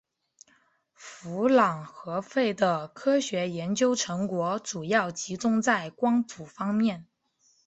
[0.95, 7.05] 夫琅和费的科学研究成果主要集中在光谱方面。